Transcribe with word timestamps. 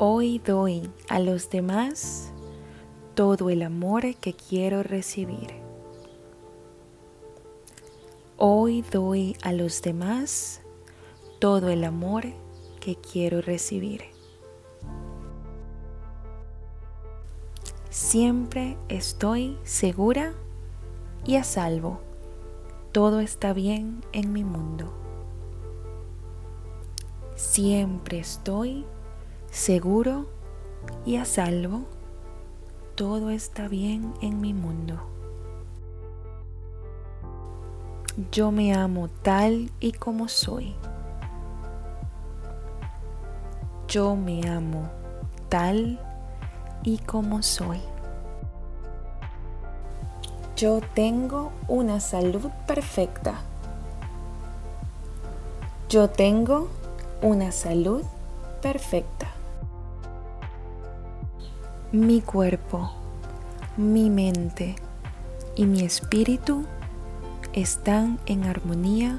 Hoy 0.00 0.38
doy 0.38 0.88
a 1.08 1.18
los 1.18 1.50
demás 1.50 2.30
todo 3.16 3.50
el 3.50 3.62
amor 3.62 4.14
que 4.20 4.32
quiero 4.32 4.84
recibir. 4.84 5.54
Hoy 8.36 8.82
doy 8.82 9.36
a 9.42 9.52
los 9.52 9.82
demás 9.82 10.60
todo 11.40 11.68
el 11.68 11.82
amor 11.82 12.26
que 12.78 12.94
quiero 12.94 13.42
recibir. 13.42 14.02
Siempre 17.90 18.78
estoy 18.88 19.58
segura 19.64 20.32
y 21.24 21.34
a 21.34 21.42
salvo. 21.42 21.98
Todo 22.92 23.18
está 23.18 23.52
bien 23.52 24.04
en 24.12 24.32
mi 24.32 24.44
mundo. 24.44 24.92
Siempre 27.34 28.20
estoy 28.20 28.84
seguro 29.58 30.26
y 31.04 31.16
a 31.16 31.24
salvo. 31.24 31.82
Todo 32.94 33.30
está 33.30 33.68
bien 33.68 34.14
en 34.22 34.40
mi 34.40 34.54
mundo. 34.54 35.00
Yo 38.32 38.50
me 38.52 38.72
amo 38.74 39.08
tal 39.22 39.70
y 39.80 39.92
como 39.92 40.28
soy. 40.28 40.74
Yo 43.88 44.16
me 44.16 44.48
amo 44.48 44.88
tal 45.48 46.00
y 46.84 46.98
como 46.98 47.42
soy. 47.42 47.80
Yo 50.56 50.80
tengo 50.94 51.50
una 51.66 52.00
salud 52.00 52.50
perfecta. 52.66 53.34
Yo 55.88 56.10
tengo 56.10 56.68
una 57.22 57.50
salud 57.50 58.02
perfecta. 58.60 59.37
Mi 61.90 62.20
cuerpo, 62.20 62.90
mi 63.78 64.10
mente 64.10 64.76
y 65.56 65.64
mi 65.64 65.80
espíritu 65.80 66.66
están 67.54 68.20
en 68.26 68.44
armonía 68.44 69.18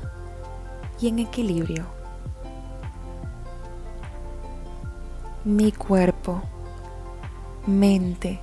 y 1.01 1.07
en 1.07 1.17
equilibrio. 1.17 1.87
Mi 5.43 5.71
cuerpo, 5.71 6.43
mente 7.65 8.39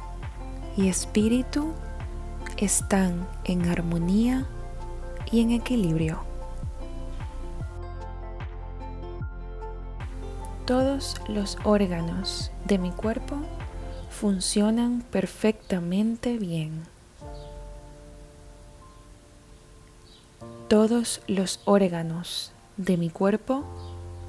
y 0.77 0.89
espíritu 0.89 1.73
están 2.57 3.29
en 3.45 3.69
armonía 3.69 4.45
y 5.31 5.41
en 5.41 5.53
equilibrio. 5.53 6.19
Todos 10.65 11.15
los 11.29 11.59
órganos 11.63 12.51
de 12.65 12.79
mi 12.79 12.91
cuerpo 12.91 13.37
funcionan 14.21 15.03
perfectamente 15.11 16.39
bien. 16.39 16.85
Todos 20.69 21.21
los 21.27 21.61
órganos 21.67 22.51
de 22.79 22.97
mi 22.97 23.11
cuerpo 23.11 23.65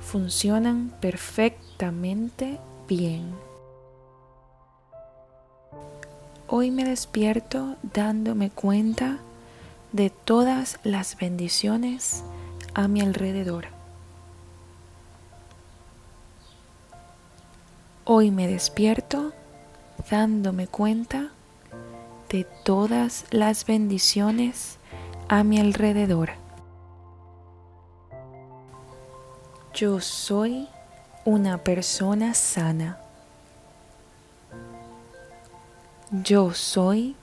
funcionan 0.01 0.93
perfectamente 0.99 2.59
bien. 2.89 3.31
Hoy 6.47 6.69
me 6.69 6.83
despierto 6.83 7.77
dándome 7.81 8.49
cuenta 8.49 9.19
de 9.93 10.09
todas 10.09 10.79
las 10.83 11.17
bendiciones 11.17 12.25
a 12.73 12.89
mi 12.89 12.99
alrededor. 12.99 13.67
Hoy 18.03 18.31
me 18.31 18.47
despierto 18.47 19.31
dándome 20.09 20.67
cuenta 20.67 21.29
de 22.29 22.45
todas 22.63 23.25
las 23.31 23.65
bendiciones 23.65 24.77
a 25.27 25.43
mi 25.43 25.59
alrededor. 25.59 26.31
Yo 29.73 29.99
soy 29.99 30.67
una 31.25 31.57
persona 31.59 32.33
sana. 32.33 32.99
Yo 36.11 36.53
soy 36.53 37.15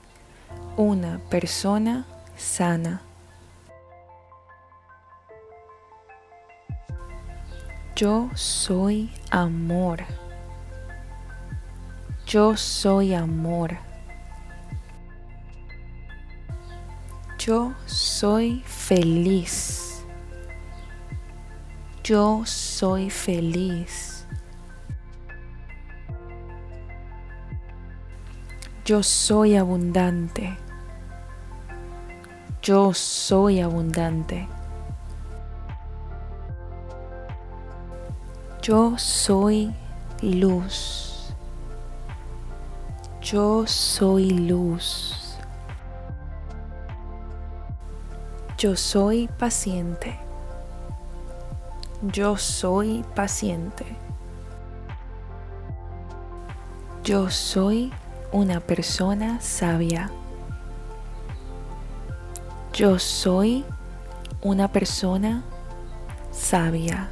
una 0.77 1.19
persona 1.29 2.05
sana. 2.37 3.01
Yo 7.95 8.29
soy 8.35 9.09
amor. 9.31 10.03
Yo 12.25 12.57
soy 12.57 13.13
amor. 13.13 13.77
Yo 17.37 17.75
soy 17.85 18.63
feliz. 18.65 20.03
Yo 22.03 22.41
soy 22.45 23.11
feliz. 23.11 24.25
Yo 28.85 29.03
soy 29.03 29.55
abundante. 29.55 30.57
Yo 32.63 32.91
soy 32.95 33.61
abundante. 33.61 34.47
Yo 38.63 38.97
soy 38.97 39.71
luz. 40.23 41.14
Yo 43.35 43.67
soy 43.67 44.29
luz. 44.29 45.35
Yo 48.57 48.77
soy 48.77 49.27
paciente. 49.27 50.17
Yo 52.13 52.37
soy 52.37 53.03
paciente. 53.13 53.85
Yo 57.03 57.29
soy 57.29 57.91
una 58.31 58.61
persona 58.61 59.41
sabia. 59.41 60.09
Yo 62.71 62.99
soy 62.99 63.65
una 64.43 64.69
persona 64.69 65.43
sabia. 66.31 67.09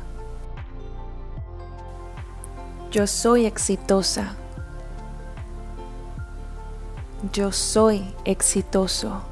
Yo 2.91 3.07
soy 3.07 3.45
exitosa. 3.45 4.37
Yo 7.33 7.51
soy 7.51 8.13
exitoso. 8.25 9.23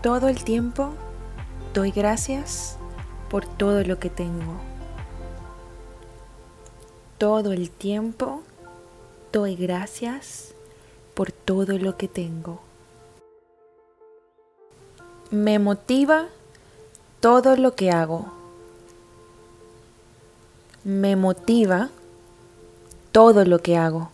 Todo 0.00 0.28
el 0.28 0.44
tiempo 0.44 0.90
doy 1.72 1.90
gracias 1.90 2.76
por 3.30 3.44
todo 3.44 3.82
lo 3.82 3.98
que 3.98 4.10
tengo. 4.10 4.60
Todo 7.18 7.52
el 7.52 7.68
tiempo 7.72 8.42
doy 9.32 9.56
gracias 9.56 10.54
por 11.14 11.32
todo 11.32 11.78
lo 11.78 11.96
que 11.96 12.06
tengo. 12.06 12.60
Me 15.32 15.58
motiva 15.58 16.28
todo 17.18 17.56
lo 17.56 17.74
que 17.74 17.90
hago. 17.90 18.32
Me 20.84 21.16
motiva 21.16 21.90
todo 23.10 23.44
lo 23.44 23.58
que 23.58 23.76
hago. 23.76 24.13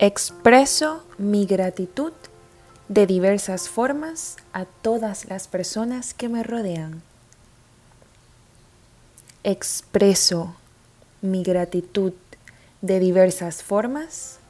Expreso 0.00 1.04
mi 1.18 1.46
gratitud 1.46 2.12
de 2.88 3.06
diversas 3.06 3.68
formas 3.68 4.36
a 4.52 4.64
todas 4.64 5.26
las 5.26 5.46
personas 5.46 6.14
que 6.14 6.28
me 6.28 6.42
rodean. 6.42 7.02
Expreso 9.44 10.56
mi 11.22 11.44
gratitud 11.44 12.12
de 12.82 12.98
diversas 12.98 13.62
formas 13.62 14.40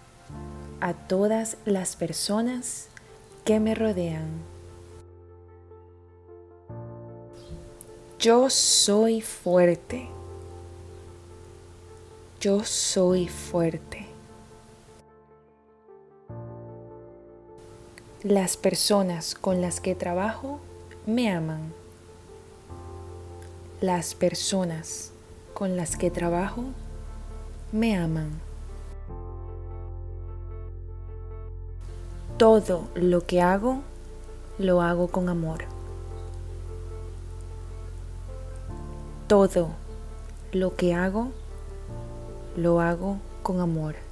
a 0.80 0.94
todas 0.94 1.58
las 1.66 1.94
personas 1.94 2.88
que 3.44 3.60
me 3.60 3.74
rodean. 3.74 4.28
Yo 8.18 8.48
soy 8.48 9.20
fuerte. 9.20 10.08
Yo 12.40 12.64
soy 12.64 13.28
fuerte. 13.28 14.03
Las 18.24 18.56
personas 18.56 19.34
con 19.34 19.60
las 19.60 19.82
que 19.82 19.94
trabajo 19.94 20.58
me 21.04 21.30
aman. 21.30 21.74
Las 23.82 24.14
personas 24.14 25.12
con 25.52 25.76
las 25.76 25.98
que 25.98 26.10
trabajo 26.10 26.64
me 27.70 27.98
aman. 27.98 28.30
Todo 32.38 32.88
lo 32.94 33.26
que 33.26 33.42
hago, 33.42 33.82
lo 34.56 34.80
hago 34.80 35.08
con 35.08 35.28
amor. 35.28 35.66
Todo 39.28 39.68
lo 40.50 40.76
que 40.76 40.94
hago, 40.94 41.28
lo 42.56 42.80
hago 42.80 43.18
con 43.42 43.60
amor. 43.60 44.03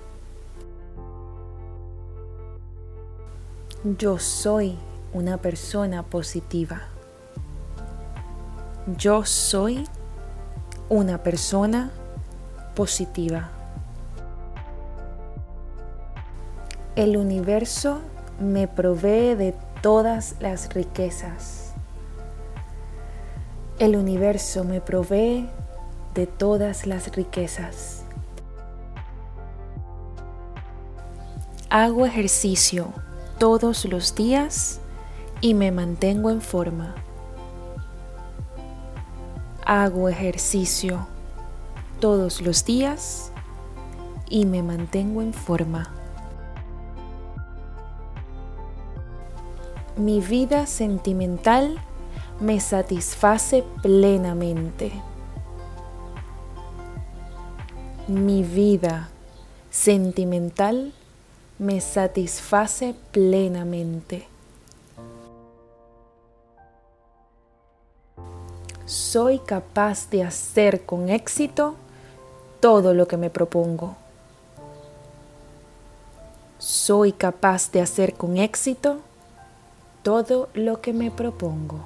Yo 3.85 4.21
soy 4.21 4.79
una 5.13 5.39
persona 5.39 6.05
positiva. 6.05 6.83
Yo 8.97 9.25
soy 9.25 9.89
una 10.89 11.19
persona 11.25 11.91
positiva. 12.77 13.51
El 16.95 17.17
universo 17.17 17.99
me 18.39 18.69
provee 18.69 19.35
de 19.35 19.53
todas 19.81 20.37
las 20.39 20.73
riquezas. 20.73 21.73
El 23.81 23.97
universo 23.97 24.63
me 24.63 24.81
provee 24.81 25.49
de 26.15 26.29
todas 26.29 26.87
las 26.87 27.11
riquezas. 27.17 28.05
Hago 31.69 32.07
ejercicio 32.07 32.93
todos 33.43 33.87
los 33.87 34.15
días 34.15 34.79
y 35.41 35.55
me 35.55 35.73
mantengo 35.73 36.31
en 36.31 36.41
forma. 36.41 36.95
Hago 39.67 40.09
ejercicio 40.09 41.09
todos 41.99 42.41
los 42.41 42.65
días 42.65 43.33
y 44.31 44.47
me 44.47 44.63
mantengo 44.63 45.23
en 45.23 45.35
forma. 45.35 45.93
Mi 49.97 50.21
vida 50.21 50.67
sentimental 50.67 51.81
me 52.39 52.61
satisface 52.61 53.65
plenamente. 53.83 54.93
Mi 58.07 58.45
vida 58.45 59.09
sentimental 59.69 60.93
me 61.63 61.81
satisface 61.81 62.93
plenamente. 63.13 64.27
Soy 68.85 69.39
capaz 69.39 70.11
de 70.11 70.25
hacer 70.25 70.85
con 70.85 71.09
éxito 71.09 71.77
todo 72.59 72.95
lo 72.95 73.07
que 73.07 73.17
me 73.17 73.31
propongo. 73.31 73.95
Soy 76.59 77.13
capaz 77.13 77.71
de 77.71 77.81
hacer 77.81 78.15
con 78.15 78.39
éxito 78.39 78.99
todo 80.03 80.49
lo 80.55 80.81
que 80.81 80.93
me 80.93 81.13
propongo. 81.13 81.79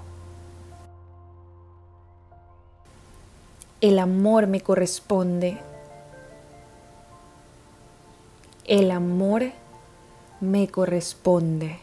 El 3.82 3.98
amor 3.98 4.46
me 4.46 4.62
corresponde. 4.62 5.58
El 8.64 8.90
amor 8.90 9.52
me 10.40 10.68
corresponde. 10.68 11.78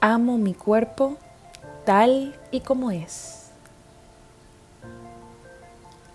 Amo 0.00 0.38
mi 0.38 0.54
cuerpo 0.54 1.16
tal 1.84 2.38
y 2.50 2.60
como 2.60 2.90
es. 2.90 3.50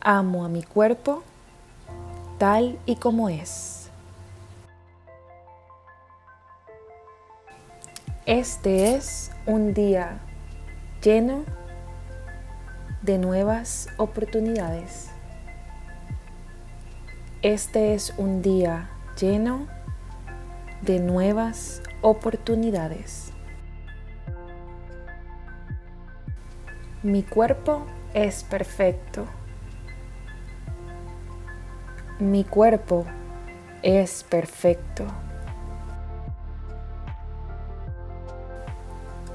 Amo 0.02 0.46
a 0.46 0.50
mi 0.50 0.64
cuerpo 0.64 1.24
tal 2.40 2.80
y 2.86 2.96
como 2.96 3.30
es. 3.30 3.90
Este 8.26 8.96
es 8.96 9.32
un 9.46 9.74
día 9.74 10.20
lleno 11.02 11.44
de 13.02 13.18
nuevas 13.18 13.90
oportunidades. 13.98 15.13
Este 17.44 17.94
es 17.94 18.14
un 18.16 18.42
día 18.42 18.90
lleno 19.20 19.68
de 20.80 21.00
nuevas 21.00 21.84
oportunidades. 22.02 23.34
Mi 27.02 27.22
cuerpo 27.22 27.86
es 28.14 28.46
perfecto. 28.46 29.26
Mi 32.18 32.46
cuerpo 32.46 33.04
es 33.82 34.24
perfecto. 34.24 35.04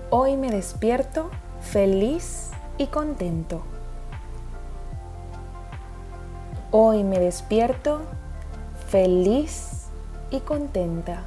Hoy 0.09 0.39
me 0.39 0.51
despierto 0.51 1.29
feliz 1.61 2.53
y 2.79 2.87
contento. 2.87 3.63
Hoy 6.71 7.03
me 7.03 7.19
despierto 7.19 8.03
feliz 8.89 9.87
y 10.31 10.41
contenta. 10.41 11.23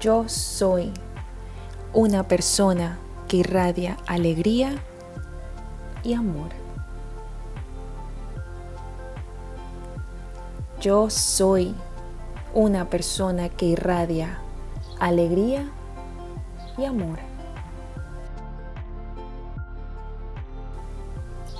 Yo 0.00 0.28
soy 0.28 0.92
una 1.94 2.24
persona 2.24 2.98
que 3.26 3.38
irradia 3.38 3.96
alegría 4.06 4.74
y 6.02 6.12
amor. 6.12 6.50
Yo 10.78 11.08
soy 11.08 11.74
una 12.52 12.90
persona 12.90 13.48
que 13.48 13.64
irradia 13.64 14.40
alegría 15.00 15.70
y 16.76 16.84
amor. 16.84 17.31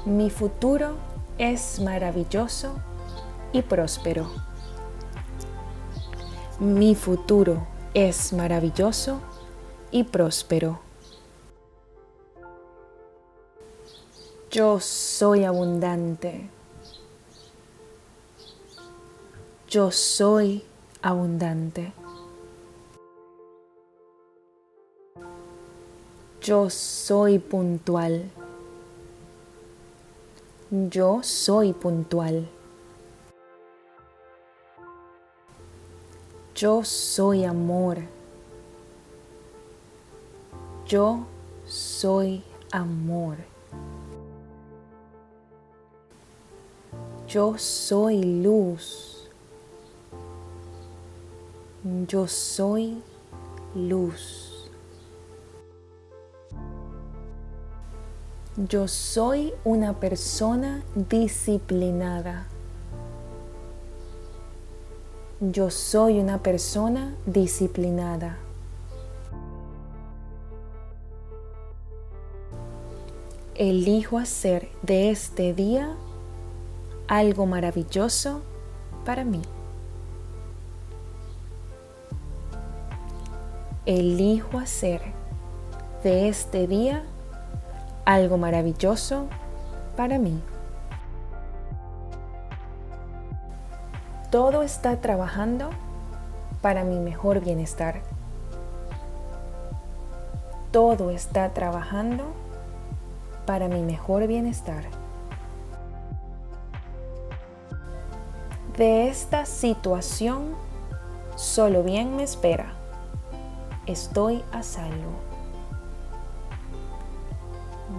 Mi 0.04 0.30
futuro 0.30 0.96
es 1.38 1.78
maravilloso 1.78 2.72
y 3.52 3.62
próspero. 3.62 4.26
Mi 6.58 6.96
futuro 6.96 7.68
es 7.94 8.32
maravilloso 8.32 9.20
y 9.92 10.02
próspero. 10.02 10.80
Yo 14.50 14.80
soy 14.80 15.44
abundante. 15.44 16.50
Yo 19.68 19.92
soy 19.92 20.64
abundante. 21.00 21.92
Yo 26.40 26.68
soy 26.70 27.38
puntual. 27.38 28.30
Yo 30.74 31.22
soy 31.22 31.74
puntual. 31.74 32.48
Yo 36.54 36.82
soy 36.82 37.44
amor. 37.44 37.98
Yo 40.86 41.26
soy 41.66 42.42
amor. 42.70 43.36
Yo 47.28 47.58
soy 47.58 48.22
luz. 48.22 49.28
Yo 52.08 52.26
soy 52.26 53.02
luz. 53.74 54.51
Yo 58.56 58.86
soy 58.86 59.54
una 59.64 59.94
persona 59.94 60.82
disciplinada. 60.94 62.48
Yo 65.40 65.70
soy 65.70 66.20
una 66.20 66.42
persona 66.42 67.14
disciplinada. 67.24 68.36
Elijo 73.54 74.18
hacer 74.18 74.68
de 74.82 75.08
este 75.08 75.54
día 75.54 75.96
algo 77.08 77.46
maravilloso 77.46 78.42
para 79.06 79.24
mí. 79.24 79.40
Elijo 83.86 84.58
hacer 84.58 85.00
de 86.04 86.28
este 86.28 86.66
día 86.66 87.02
algo 88.04 88.38
maravilloso 88.38 89.26
para 89.96 90.18
mí. 90.18 90.42
Todo 94.30 94.62
está 94.62 95.00
trabajando 95.00 95.70
para 96.62 96.84
mi 96.84 96.98
mejor 96.98 97.40
bienestar. 97.40 98.00
Todo 100.70 101.10
está 101.10 101.50
trabajando 101.50 102.24
para 103.44 103.68
mi 103.68 103.82
mejor 103.82 104.26
bienestar. 104.26 104.84
De 108.76 109.08
esta 109.08 109.44
situación 109.44 110.54
solo 111.36 111.82
bien 111.82 112.16
me 112.16 112.22
espera. 112.22 112.72
estoy 113.86 114.42
a 114.52 114.62
salvo. 114.62 115.31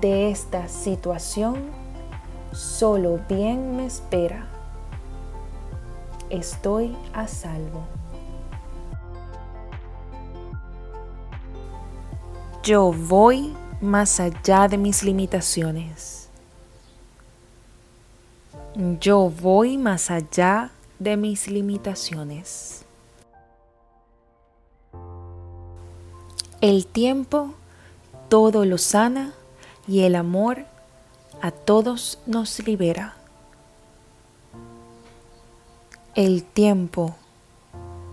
De 0.03 0.29
esta 0.29 0.67
situación 0.67 1.72
solo 2.51 3.22
bien 3.29 3.77
me 3.77 3.86
espera. 3.86 4.45
Estoy 6.29 6.93
a 7.13 7.25
salvo. 7.25 7.86
Yo 12.63 12.91
voy 12.91 13.55
más 13.79 14.19
allá 14.19 14.67
de 14.67 14.77
mis 14.77 15.03
limitaciones. 15.03 16.27
Yo 19.00 19.29
voy 19.29 19.77
más 19.77 20.12
allá 20.12 20.72
de 21.00 21.15
mis 21.15 21.48
limitaciones. 21.48 22.83
El 26.60 26.88
tiempo 26.88 27.53
todo 28.27 28.65
lo 28.65 28.77
sana 28.77 29.33
y 29.87 30.01
el 30.01 30.15
amor 30.15 30.65
a 31.41 31.51
todos 31.51 32.19
nos 32.25 32.65
libera. 32.65 33.15
El 36.15 36.43
tiempo 36.43 37.15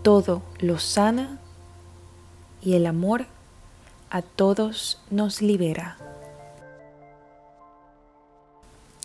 todo 0.03 0.43
lo 0.59 0.79
sana 0.79 1.39
y 2.63 2.75
el 2.75 2.87
amor 2.87 3.27
a 4.11 4.23
todos 4.23 5.01
nos 5.11 5.43
libera. 5.43 5.97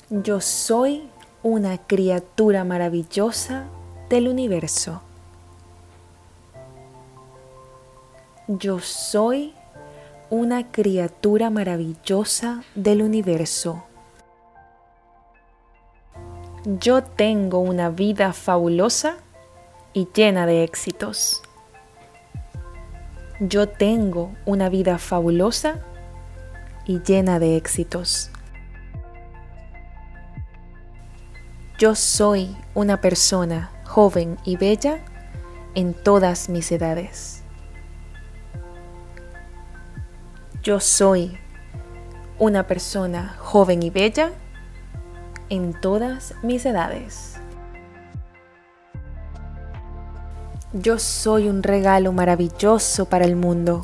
Yo 0.10 0.40
soy 0.40 1.10
una 1.44 1.78
criatura 1.78 2.64
maravillosa 2.64 3.66
del 4.10 4.28
universo. 4.28 5.02
Yo 8.48 8.80
soy 8.80 9.54
una 10.30 10.72
criatura 10.72 11.50
maravillosa 11.50 12.64
del 12.74 13.04
universo. 13.04 13.86
Yo 16.66 17.04
tengo 17.04 17.60
una 17.60 17.90
vida 17.90 18.34
fabulosa 18.34 19.18
y 19.94 20.08
llena 20.14 20.48
de 20.48 20.64
éxitos. 20.64 21.44
Yo 23.40 23.70
tengo 23.70 24.32
una 24.46 24.70
vida 24.70 24.98
fabulosa 24.98 25.86
y 26.86 27.02
llena 27.02 27.38
de 27.38 27.56
éxitos. 27.56 28.32
Yo 31.78 31.94
soy 31.94 32.56
una 32.74 33.00
persona 33.00 33.70
joven 33.84 34.38
y 34.44 34.58
bella 34.58 35.06
en 35.76 35.94
todas 35.94 36.50
mis 36.50 36.72
edades. 36.72 37.45
Yo 40.66 40.80
soy 40.80 41.38
una 42.40 42.66
persona 42.66 43.36
joven 43.38 43.84
y 43.84 43.92
bella 43.92 44.32
en 45.50 45.80
todas 45.80 46.34
mis 46.42 46.66
edades. 46.66 47.36
Yo 50.74 50.98
soy 50.98 51.50
un 51.50 51.62
regalo 51.62 52.14
maravilloso 52.14 53.06
para 53.06 53.26
el 53.26 53.36
mundo. 53.36 53.84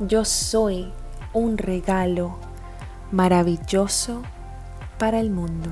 Yo 0.00 0.26
soy 0.26 0.92
un 1.32 1.56
regalo 1.56 2.36
maravilloso 3.12 4.20
para 4.98 5.20
el 5.20 5.30
mundo. 5.30 5.70